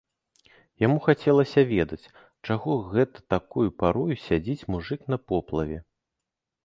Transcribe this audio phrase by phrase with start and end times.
[0.83, 2.11] Яму хацелася ведаць,
[2.49, 5.79] чаго гэта такою парою сядзіць мужык на поплаве.